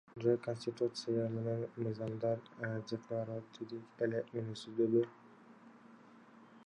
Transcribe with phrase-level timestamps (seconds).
[0.21, 2.41] Же Конституция менен мыйзамдар
[2.93, 5.05] декларативдик эле мүнөздөбү?